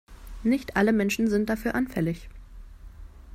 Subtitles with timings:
[0.41, 2.27] Nicht alle Menschen sind dafür anfällig.